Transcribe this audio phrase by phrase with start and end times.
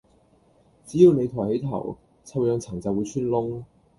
[0.87, 1.95] 只要你抬起頭，
[2.25, 3.65] 臭氧層就會穿窿